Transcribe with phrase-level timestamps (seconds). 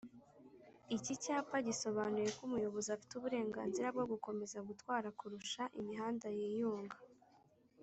[0.95, 6.97] Iki cyapa gisobanuyeko umuyobozi afite uburenganzira bwo gukomeza gutwara kurusha imihanda yiyunga